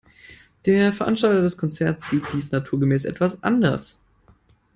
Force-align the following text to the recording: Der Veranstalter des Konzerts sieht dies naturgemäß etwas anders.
Der 0.65 0.93
Veranstalter 0.93 1.43
des 1.43 1.59
Konzerts 1.59 2.09
sieht 2.09 2.23
dies 2.33 2.49
naturgemäß 2.49 3.05
etwas 3.05 3.43
anders. 3.43 3.99